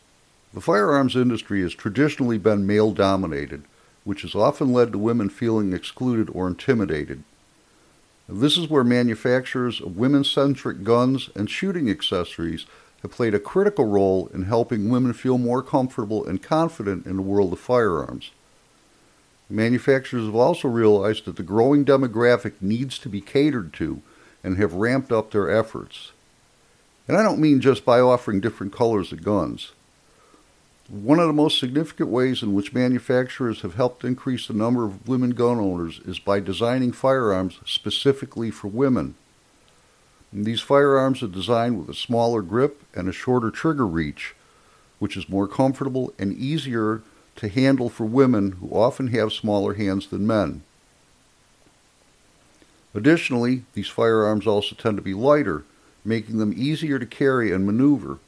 The 0.53 0.62
firearms 0.62 1.15
industry 1.15 1.62
has 1.62 1.74
traditionally 1.74 2.38
been 2.38 2.67
male 2.67 2.91
dominated, 2.91 3.63
which 4.03 4.22
has 4.22 4.36
often 4.36 4.72
led 4.72 4.91
to 4.91 4.98
women 4.98 5.29
feeling 5.29 5.74
excluded 5.74 6.29
or 6.31 6.48
intimidated. 6.48 7.24
This 8.29 8.57
is 8.57 8.69
where 8.69 8.83
manufacturers 8.83 9.81
of 9.81 9.98
women 9.98 10.24
centric 10.24 10.83
guns 10.83 11.29
and 11.36 11.50
shooting 11.50 11.89
accessories 11.89 12.65
have 13.01 13.12
played 13.12 13.33
a 13.33 13.39
critical 13.39 13.86
role 13.86 14.29
in 14.33 14.43
helping 14.43 14.89
women 14.89 15.13
feel 15.13 15.38
more 15.38 15.62
comfortable 15.62 16.25
and 16.25 16.41
confident 16.41 17.05
in 17.05 17.17
the 17.17 17.22
world 17.22 17.51
of 17.51 17.60
firearms. 17.60 18.31
Manufacturers 19.50 20.25
have 20.25 20.36
also 20.36 20.67
realized 20.69 21.25
that 21.25 21.36
the 21.36 21.43
growing 21.43 21.83
demographic 21.83 22.53
needs 22.62 22.98
to 23.00 23.10
be 23.10 23.22
catered 23.22 23.74
to 23.74 24.01
and 24.43 24.57
have 24.57 24.74
ramped 24.74 25.12
up 25.12 25.31
their 25.31 25.51
efforts. 25.51 26.12
And 27.07 27.17
I 27.17 27.24
don't 27.24 27.39
mean 27.39 27.60
just 27.60 27.83
by 27.83 28.00
offering 28.00 28.39
different 28.39 28.74
colors 28.74 29.12
of 29.12 29.24
guns. 29.24 29.72
One 30.89 31.19
of 31.19 31.27
the 31.27 31.33
most 31.33 31.60
significant 31.60 32.10
ways 32.10 32.43
in 32.43 32.53
which 32.53 32.74
manufacturers 32.74 33.62
have 33.62 33.75
helped 33.75 34.03
increase 34.03 34.48
the 34.48 34.53
number 34.53 34.83
of 34.86 35.07
women 35.07 35.31
gun 35.31 35.60
owners 35.60 36.00
is 36.05 36.19
by 36.19 36.39
designing 36.39 36.91
firearms 36.91 37.60
specifically 37.65 38.51
for 38.51 38.67
women. 38.67 39.15
And 40.31 40.45
these 40.45 40.62
firearms 40.62 41.22
are 41.24 41.27
designed 41.27 41.79
with 41.79 41.89
a 41.89 42.00
smaller 42.00 42.41
grip 42.41 42.81
and 42.95 43.07
a 43.07 43.13
shorter 43.13 43.51
trigger 43.51 43.88
reach, 43.88 44.36
which 45.00 45.15
is 45.15 45.29
more 45.29 45.48
comfortable 45.48 46.13
and 46.17 46.36
easier 46.36 47.01
to 47.36 47.50
handle 47.50 47.89
for 47.89 48.05
women 48.05 48.53
who 48.53 48.69
often 48.69 49.07
have 49.07 49.31
smaller 49.33 49.74
hands 49.74 50.07
than 50.07 50.27
men. 50.27 50.63
Additionally, 52.93 53.63
these 53.74 53.88
firearms 53.88 54.45
also 54.45 54.75
tend 54.75 54.98
to 54.98 55.03
be 55.03 55.13
lighter, 55.13 55.63
making 56.05 56.38
them 56.38 56.53
easier 56.55 57.00
to 57.00 57.05
carry 57.05 57.51
and 57.51 57.65
maneuver. 57.65 58.19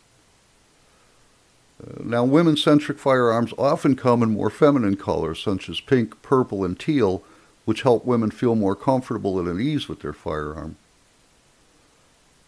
Uh, 1.81 2.01
now, 2.03 2.23
women 2.23 2.55
centric 2.55 2.97
firearms 2.97 3.53
often 3.57 3.95
come 3.95 4.23
in 4.23 4.29
more 4.29 4.49
feminine 4.49 4.95
colors, 4.95 5.41
such 5.41 5.67
as 5.69 5.81
pink, 5.81 6.21
purple, 6.21 6.63
and 6.63 6.79
teal, 6.79 7.23
which 7.65 7.81
help 7.81 8.05
women 8.05 8.31
feel 8.31 8.55
more 8.55 8.75
comfortable 8.75 9.39
and 9.39 9.47
at 9.47 9.59
ease 9.59 9.89
with 9.89 10.01
their 10.01 10.13
firearm. 10.13 10.77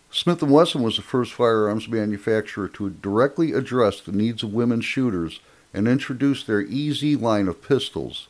Smith 0.09 0.41
& 0.41 0.43
Wesson 0.43 0.81
was 0.81 0.95
the 0.95 1.01
first 1.01 1.33
firearms 1.33 1.89
manufacturer 1.89 2.67
to 2.69 2.89
directly 2.89 3.51
address 3.51 3.99
the 3.99 4.13
needs 4.13 4.41
of 4.41 4.53
women 4.53 4.79
shooters 4.79 5.41
and 5.73 5.87
introduced 5.87 6.47
their 6.47 6.61
EZ 6.61 7.03
line 7.03 7.47
of 7.47 7.61
pistols. 7.61 8.27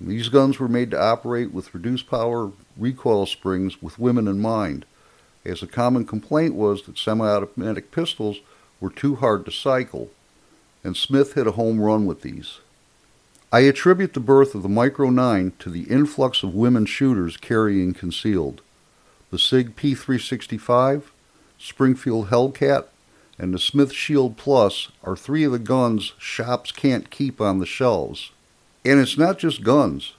These 0.00 0.30
guns 0.30 0.58
were 0.58 0.68
made 0.68 0.90
to 0.90 1.00
operate 1.00 1.52
with 1.52 1.74
reduced 1.74 2.08
power 2.08 2.50
recoil 2.76 3.26
springs 3.26 3.80
with 3.82 3.98
women 3.98 4.26
in 4.26 4.40
mind, 4.40 4.84
as 5.46 5.62
a 5.62 5.66
common 5.66 6.04
complaint 6.04 6.54
was 6.54 6.82
that 6.82 6.98
semi-automatic 6.98 7.90
pistols 7.90 8.40
were 8.80 8.90
too 8.90 9.16
hard 9.16 9.44
to 9.44 9.50
cycle, 9.50 10.10
and 10.84 10.96
Smith 10.96 11.34
hit 11.34 11.46
a 11.46 11.52
home 11.52 11.80
run 11.80 12.06
with 12.06 12.22
these. 12.22 12.60
I 13.52 13.60
attribute 13.60 14.12
the 14.12 14.20
birth 14.20 14.54
of 14.54 14.62
the 14.62 14.68
Micro 14.68 15.08
9 15.08 15.52
to 15.60 15.70
the 15.70 15.84
influx 15.84 16.42
of 16.42 16.54
women 16.54 16.84
shooters 16.84 17.36
carrying 17.36 17.94
concealed. 17.94 18.60
The 19.30 19.38
SIG 19.38 19.76
P365, 19.76 21.04
Springfield 21.58 22.28
Hellcat, 22.28 22.86
and 23.38 23.54
the 23.54 23.58
Smith 23.58 23.92
Shield 23.92 24.36
Plus 24.36 24.90
are 25.04 25.16
three 25.16 25.44
of 25.44 25.52
the 25.52 25.58
guns 25.58 26.12
shops 26.18 26.72
can't 26.72 27.10
keep 27.10 27.40
on 27.40 27.58
the 27.58 27.66
shelves. 27.66 28.30
And 28.84 29.00
it's 29.00 29.18
not 29.18 29.38
just 29.38 29.62
guns. 29.62 30.14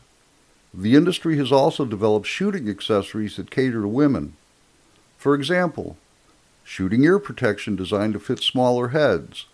The 0.74 0.96
industry 0.96 1.38
has 1.38 1.52
also 1.52 1.86
developed 1.86 2.28
shooting 2.28 2.70
accessories 2.70 3.36
that 3.38 3.52
cater 3.52 3.82
to 3.82 3.88
women. 3.88 4.36
For 5.18 5.34
example, 5.34 5.98
shooting 6.64 7.04
ear 7.04 7.20
protection 7.20 7.76
designed 7.76 8.14
to 8.14 8.20
fit 8.20 8.40
smaller 8.40 8.90
heads, 8.90 9.46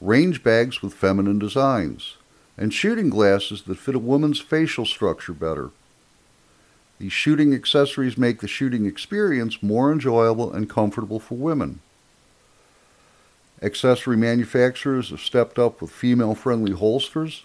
range 0.00 0.42
bags 0.42 0.80
with 0.80 0.94
feminine 0.94 1.38
designs, 1.38 2.16
and 2.56 2.72
shooting 2.72 3.10
glasses 3.10 3.62
that 3.62 3.78
fit 3.78 3.94
a 3.94 3.98
woman's 3.98 4.40
facial 4.40 4.86
structure 4.86 5.32
better. 5.32 5.70
These 6.98 7.12
shooting 7.12 7.52
accessories 7.52 8.16
make 8.16 8.40
the 8.40 8.48
shooting 8.48 8.86
experience 8.86 9.62
more 9.62 9.90
enjoyable 9.90 10.52
and 10.52 10.70
comfortable 10.70 11.18
for 11.18 11.34
women. 11.34 11.80
Accessory 13.60 14.16
manufacturers 14.16 15.10
have 15.10 15.20
stepped 15.20 15.58
up 15.58 15.80
with 15.80 15.90
female 15.90 16.34
friendly 16.34 16.72
holsters, 16.72 17.44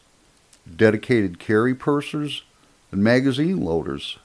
dedicated 0.76 1.40
carry 1.40 1.74
pursers, 1.74 2.44
and 2.92 3.04
magazine 3.04 3.62
loaders. 3.62 4.20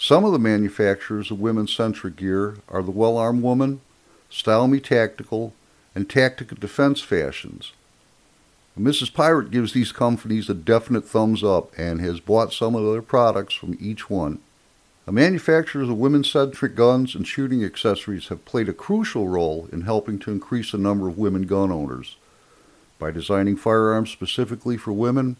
Some 0.00 0.24
of 0.24 0.30
the 0.30 0.38
manufacturers 0.38 1.32
of 1.32 1.40
women 1.40 1.66
centric 1.66 2.14
gear 2.14 2.58
are 2.68 2.84
the 2.84 2.92
Well 2.92 3.16
Armed 3.18 3.42
Woman, 3.42 3.80
Style 4.30 4.68
Me 4.68 4.78
Tactical, 4.78 5.54
and 5.92 6.08
Tactica 6.08 6.58
Defense 6.58 7.00
Fashions. 7.00 7.72
Mrs. 8.78 9.12
Pirate 9.12 9.50
gives 9.50 9.72
these 9.72 9.90
companies 9.90 10.48
a 10.48 10.54
definite 10.54 11.04
thumbs 11.04 11.42
up 11.42 11.76
and 11.76 12.00
has 12.00 12.20
bought 12.20 12.52
some 12.52 12.76
of 12.76 12.92
their 12.92 13.02
products 13.02 13.54
from 13.54 13.76
each 13.80 14.08
one. 14.08 14.38
The 15.04 15.10
manufacturers 15.10 15.88
of 15.88 15.98
women-centric 15.98 16.76
guns 16.76 17.16
and 17.16 17.26
shooting 17.26 17.64
accessories 17.64 18.28
have 18.28 18.44
played 18.44 18.68
a 18.68 18.72
crucial 18.72 19.26
role 19.26 19.68
in 19.72 19.80
helping 19.80 20.20
to 20.20 20.30
increase 20.30 20.70
the 20.70 20.78
number 20.78 21.08
of 21.08 21.18
women 21.18 21.42
gun 21.42 21.72
owners. 21.72 22.14
By 23.00 23.10
designing 23.10 23.56
firearms 23.56 24.10
specifically 24.10 24.76
for 24.76 24.92
women, 24.92 25.38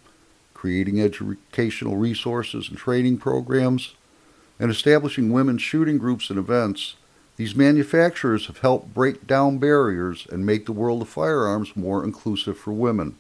creating 0.53 1.01
educational 1.01 1.97
resources 1.97 2.69
and 2.69 2.77
training 2.77 3.19
programs, 3.19 3.95
and 4.59 4.71
establishing 4.71 5.33
women's 5.33 5.63
shooting 5.63 5.99
groups 5.99 6.31
and 6.31 6.39
events, 6.39 6.97
these 7.37 7.55
manufacturers 7.55 8.47
have 8.47 8.59
helped 8.59 8.93
break 8.93 9.27
down 9.27 9.59
barriers 9.59 10.27
and 10.31 10.45
make 10.45 10.67
the 10.67 10.73
world 10.73 11.03
of 11.03 11.09
firearms 11.09 11.77
more 11.77 12.03
inclusive 12.03 12.59
for 12.59 12.73
women. 12.73 13.17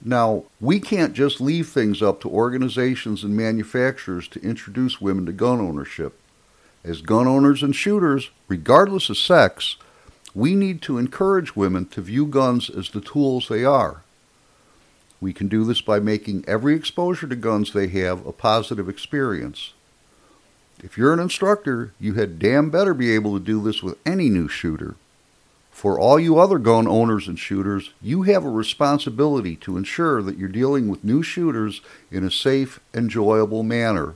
Now, 0.00 0.44
we 0.60 0.78
can't 0.78 1.12
just 1.12 1.40
leave 1.40 1.68
things 1.68 2.00
up 2.00 2.20
to 2.20 2.28
organizations 2.28 3.24
and 3.24 3.36
manufacturers 3.36 4.28
to 4.28 4.42
introduce 4.42 5.00
women 5.00 5.26
to 5.26 5.32
gun 5.32 5.60
ownership. 5.60 6.16
As 6.84 7.00
gun 7.00 7.26
owners 7.26 7.64
and 7.64 7.74
shooters, 7.74 8.30
regardless 8.46 9.10
of 9.10 9.18
sex, 9.18 9.76
we 10.34 10.54
need 10.54 10.80
to 10.82 10.98
encourage 10.98 11.56
women 11.56 11.86
to 11.86 12.00
view 12.00 12.26
guns 12.26 12.70
as 12.70 12.90
the 12.90 13.00
tools 13.00 13.48
they 13.48 13.64
are. 13.64 14.02
We 15.20 15.32
can 15.32 15.48
do 15.48 15.64
this 15.64 15.80
by 15.80 15.98
making 15.98 16.44
every 16.46 16.76
exposure 16.76 17.26
to 17.26 17.34
guns 17.34 17.72
they 17.72 17.88
have 17.88 18.24
a 18.24 18.32
positive 18.32 18.88
experience. 18.88 19.72
If 20.82 20.96
you're 20.96 21.12
an 21.12 21.18
instructor, 21.18 21.92
you 21.98 22.14
had 22.14 22.38
damn 22.38 22.70
better 22.70 22.94
be 22.94 23.12
able 23.12 23.36
to 23.36 23.44
do 23.44 23.60
this 23.60 23.82
with 23.82 23.98
any 24.06 24.28
new 24.28 24.46
shooter. 24.46 24.94
For 25.72 25.98
all 25.98 26.18
you 26.20 26.38
other 26.38 26.58
gun 26.58 26.86
owners 26.86 27.26
and 27.26 27.38
shooters, 27.38 27.92
you 28.00 28.22
have 28.22 28.44
a 28.44 28.50
responsibility 28.50 29.56
to 29.56 29.76
ensure 29.76 30.22
that 30.22 30.36
you're 30.36 30.48
dealing 30.48 30.88
with 30.88 31.04
new 31.04 31.22
shooters 31.22 31.80
in 32.10 32.24
a 32.24 32.30
safe, 32.30 32.80
enjoyable 32.94 33.62
manner. 33.62 34.14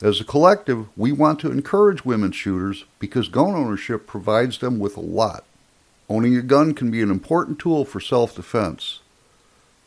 As 0.00 0.20
a 0.20 0.24
collective, 0.24 0.86
we 0.96 1.10
want 1.12 1.38
to 1.40 1.50
encourage 1.50 2.04
women 2.04 2.32
shooters 2.32 2.84
because 2.98 3.28
gun 3.28 3.54
ownership 3.54 4.06
provides 4.06 4.58
them 4.58 4.78
with 4.78 4.96
a 4.96 5.00
lot. 5.00 5.44
Owning 6.08 6.36
a 6.36 6.42
gun 6.42 6.72
can 6.72 6.90
be 6.90 7.02
an 7.02 7.10
important 7.10 7.58
tool 7.58 7.84
for 7.84 8.00
self 8.00 8.34
defense. 8.34 9.00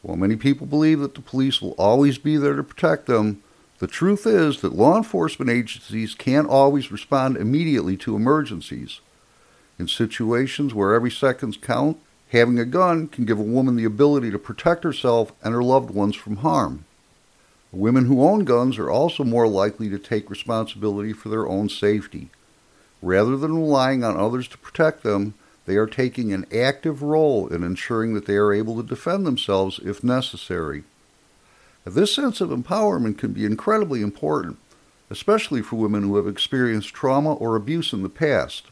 While 0.02 0.18
many 0.18 0.36
people 0.36 0.68
believe 0.68 1.00
that 1.00 1.16
the 1.16 1.22
police 1.22 1.62
will 1.62 1.72
always 1.72 2.18
be 2.18 2.38
there 2.38 2.56
to 2.56 2.64
protect 2.64 3.06
them, 3.06 3.42
the 3.82 3.88
truth 3.88 4.26
is 4.26 4.62
that 4.62 4.74
law 4.74 4.96
enforcement 4.96 5.52
agencies 5.52 6.16
can't 6.16 6.48
always 6.48 6.90
respond 6.90 7.36
immediately 7.36 7.98
to 7.98 8.16
emergencies. 8.16 9.02
In 9.78 9.90
situations 9.90 10.74
where 10.74 10.96
every 10.96 11.12
second 11.12 11.62
counts, 11.62 12.00
Having 12.32 12.60
a 12.60 12.66
gun 12.66 13.10
can 13.10 13.26
give 13.26 13.40
a 13.40 13.44
woman 13.44 13.76
the 13.76 13.84
ability 13.84 14.32
to 14.32 14.40
protect 14.40 14.86
herself 14.86 15.34
and 15.44 15.54
her 15.54 15.62
loved 15.62 15.92
ones 15.92 16.16
from 16.16 16.38
harm. 16.38 16.86
Women 17.74 18.06
who 18.06 18.24
own 18.24 18.46
guns 18.46 18.78
are 18.78 18.90
also 18.90 19.26
more 19.26 19.50
likely 19.50 19.90
to 19.90 20.00
take 20.00 20.30
responsibility 20.30 21.12
for 21.12 21.28
their 21.28 21.46
own 21.46 21.68
safety. 21.68 22.30
Rather 23.02 23.36
than 23.36 23.58
relying 23.58 24.06
on 24.06 24.16
others 24.16 24.48
to 24.50 24.58
protect 24.58 25.04
them, 25.04 25.34
they 25.66 25.76
are 25.76 25.88
taking 25.88 26.32
an 26.32 26.46
active 26.54 27.02
role 27.02 27.48
in 27.48 27.64
ensuring 27.64 28.14
that 28.14 28.28
they 28.28 28.38
are 28.38 28.54
able 28.54 28.82
to 28.82 28.88
defend 28.88 29.26
themselves 29.26 29.82
if 29.84 30.02
necessary. 30.02 30.84
This 31.86 32.14
sense 32.14 32.42
of 32.42 32.50
empowerment 32.50 33.18
can 33.18 33.34
be 33.34 33.46
incredibly 33.46 34.02
important, 34.02 34.58
especially 35.10 35.62
for 35.62 35.78
women 35.78 36.04
who 36.04 36.16
have 36.18 36.28
experienced 36.28 36.94
trauma 36.94 37.34
or 37.34 37.56
abuse 37.56 37.92
in 37.92 38.04
the 38.04 38.10
past. 38.10 38.68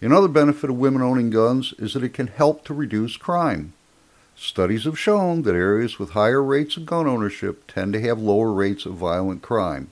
Another 0.00 0.28
benefit 0.28 0.70
of 0.70 0.76
women 0.76 1.02
owning 1.02 1.30
guns 1.30 1.74
is 1.78 1.94
that 1.94 2.04
it 2.04 2.14
can 2.14 2.28
help 2.28 2.64
to 2.64 2.74
reduce 2.74 3.16
crime. 3.16 3.72
Studies 4.36 4.84
have 4.84 4.96
shown 4.96 5.42
that 5.42 5.56
areas 5.56 5.98
with 5.98 6.10
higher 6.10 6.40
rates 6.40 6.76
of 6.76 6.86
gun 6.86 7.08
ownership 7.08 7.66
tend 7.66 7.92
to 7.94 8.00
have 8.00 8.20
lower 8.20 8.52
rates 8.52 8.86
of 8.86 8.94
violent 8.94 9.42
crime. 9.42 9.90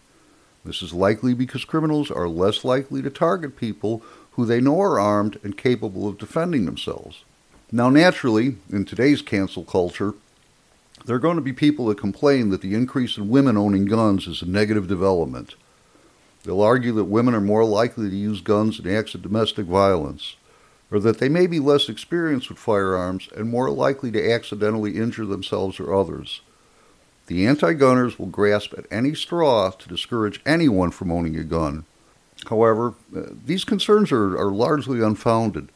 This 0.64 0.82
is 0.82 0.92
likely 0.92 1.34
because 1.34 1.64
criminals 1.64 2.12
are 2.12 2.28
less 2.28 2.64
likely 2.64 3.02
to 3.02 3.10
target 3.10 3.56
people 3.56 4.02
who 4.32 4.44
they 4.44 4.60
know 4.60 4.80
are 4.80 5.00
armed 5.00 5.40
and 5.42 5.56
capable 5.56 6.06
of 6.06 6.18
defending 6.18 6.64
themselves. 6.64 7.24
Now, 7.72 7.90
naturally, 7.90 8.58
in 8.70 8.84
today's 8.84 9.22
cancel 9.22 9.64
culture, 9.64 10.14
there 11.06 11.14
are 11.14 11.20
going 11.20 11.36
to 11.36 11.42
be 11.42 11.52
people 11.52 11.86
that 11.86 11.98
complain 11.98 12.50
that 12.50 12.60
the 12.62 12.74
increase 12.74 13.16
in 13.16 13.28
women 13.28 13.56
owning 13.56 13.84
guns 13.84 14.26
is 14.26 14.42
a 14.42 14.46
negative 14.46 14.88
development. 14.88 15.54
They'll 16.42 16.60
argue 16.60 16.92
that 16.94 17.04
women 17.04 17.32
are 17.32 17.40
more 17.40 17.64
likely 17.64 18.10
to 18.10 18.16
use 18.16 18.40
guns 18.40 18.80
in 18.80 18.90
acts 18.90 19.14
of 19.14 19.22
domestic 19.22 19.66
violence, 19.66 20.34
or 20.90 20.98
that 21.00 21.18
they 21.18 21.28
may 21.28 21.46
be 21.46 21.60
less 21.60 21.88
experienced 21.88 22.48
with 22.48 22.58
firearms 22.58 23.28
and 23.36 23.48
more 23.48 23.70
likely 23.70 24.10
to 24.12 24.32
accidentally 24.32 24.96
injure 24.96 25.24
themselves 25.24 25.78
or 25.78 25.94
others. 25.94 26.40
The 27.28 27.46
anti 27.46 27.72
gunners 27.74 28.18
will 28.18 28.26
grasp 28.26 28.74
at 28.76 28.86
any 28.90 29.14
straw 29.14 29.70
to 29.70 29.88
discourage 29.88 30.40
anyone 30.44 30.90
from 30.90 31.12
owning 31.12 31.36
a 31.36 31.44
gun. 31.44 31.84
However, 32.48 32.94
uh, 33.16 33.22
these 33.44 33.64
concerns 33.64 34.10
are, 34.10 34.36
are 34.36 34.50
largely 34.50 35.00
unfounded. 35.00 35.68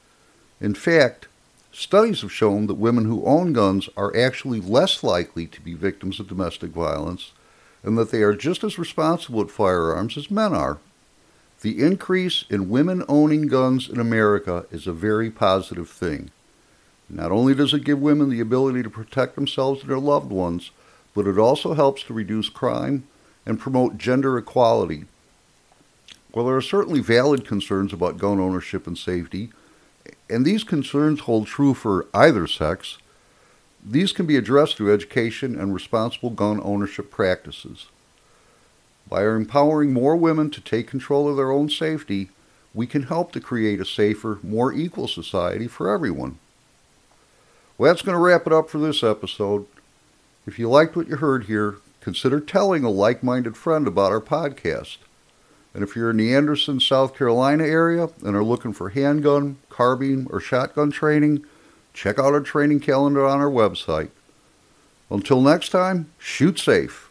In 0.60 0.75
fact, 0.75 1.28
studies 1.72 2.22
have 2.22 2.32
shown 2.32 2.66
that 2.66 2.74
women 2.74 3.04
who 3.04 3.24
own 3.24 3.52
guns 3.52 3.88
are 3.96 4.16
actually 4.16 4.60
less 4.60 5.02
likely 5.02 5.46
to 5.46 5.60
be 5.60 5.74
victims 5.74 6.20
of 6.20 6.28
domestic 6.28 6.70
violence 6.70 7.32
and 7.82 7.96
that 7.96 8.10
they 8.10 8.22
are 8.22 8.34
just 8.34 8.62
as 8.64 8.78
responsible 8.78 9.40
with 9.40 9.50
firearms 9.50 10.16
as 10.16 10.30
men 10.30 10.52
are. 10.52 10.78
The 11.62 11.82
increase 11.82 12.44
in 12.48 12.70
women 12.70 13.04
owning 13.08 13.46
guns 13.46 13.88
in 13.88 14.00
America 14.00 14.66
is 14.70 14.86
a 14.86 14.92
very 14.92 15.30
positive 15.30 15.88
thing. 15.88 16.30
Not 17.08 17.32
only 17.32 17.54
does 17.54 17.74
it 17.74 17.84
give 17.84 18.00
women 18.00 18.30
the 18.30 18.40
ability 18.40 18.82
to 18.82 18.90
protect 18.90 19.34
themselves 19.34 19.80
and 19.80 19.90
their 19.90 19.98
loved 19.98 20.30
ones, 20.30 20.70
but 21.14 21.26
it 21.26 21.38
also 21.38 21.74
helps 21.74 22.02
to 22.04 22.14
reduce 22.14 22.48
crime 22.48 23.04
and 23.44 23.58
promote 23.58 23.98
gender 23.98 24.38
equality. 24.38 25.04
While 26.32 26.46
there 26.46 26.56
are 26.56 26.62
certainly 26.62 27.00
valid 27.00 27.44
concerns 27.44 27.92
about 27.92 28.18
gun 28.18 28.38
ownership 28.38 28.86
and 28.86 28.96
safety, 28.96 29.50
and 30.30 30.44
these 30.44 30.64
concerns 30.64 31.20
hold 31.20 31.46
true 31.46 31.75
for 31.75 32.06
either 32.14 32.46
sex, 32.46 32.99
these 33.84 34.12
can 34.12 34.26
be 34.26 34.37
addressed 34.37 34.76
through 34.76 34.92
education 34.92 35.58
and 35.58 35.75
responsible 35.75 36.30
gun 36.30 36.60
ownership 36.62 37.10
practices. 37.10 37.87
By 39.08 39.26
empowering 39.26 39.92
more 39.92 40.16
women 40.16 40.50
to 40.50 40.60
take 40.60 40.87
control 40.87 41.28
of 41.28 41.37
their 41.37 41.50
own 41.50 41.68
safety, 41.68 42.30
we 42.72 42.87
can 42.87 43.04
help 43.04 43.32
to 43.32 43.40
create 43.40 43.80
a 43.80 43.84
safer, 43.84 44.38
more 44.42 44.72
equal 44.72 45.08
society 45.08 45.66
for 45.66 45.92
everyone. 45.92 46.38
Well, 47.76 47.90
that's 47.90 48.02
going 48.02 48.14
to 48.14 48.20
wrap 48.20 48.46
it 48.46 48.52
up 48.52 48.70
for 48.70 48.78
this 48.78 49.02
episode. 49.02 49.66
If 50.46 50.58
you 50.58 50.68
liked 50.68 50.94
what 50.96 51.08
you 51.08 51.16
heard 51.16 51.44
here, 51.44 51.76
consider 52.00 52.38
telling 52.38 52.84
a 52.84 52.90
like 52.90 53.22
minded 53.22 53.56
friend 53.56 53.88
about 53.88 54.12
our 54.12 54.20
podcast. 54.20 54.99
And 55.72 55.84
if 55.84 55.94
you're 55.94 56.11
in 56.11 56.16
the 56.16 56.35
Anderson, 56.35 56.80
South 56.80 57.16
Carolina 57.16 57.64
area 57.64 58.09
and 58.24 58.35
are 58.35 58.44
looking 58.44 58.72
for 58.72 58.88
handgun, 58.88 59.59
carbine, 59.68 60.26
or 60.30 60.40
shotgun 60.40 60.90
training, 60.90 61.44
check 61.94 62.18
out 62.18 62.33
our 62.33 62.40
training 62.40 62.80
calendar 62.80 63.26
on 63.26 63.40
our 63.40 63.50
website. 63.50 64.11
Until 65.11 65.40
next 65.40 65.70
time, 65.70 66.11
shoot 66.18 66.59
safe. 66.59 67.10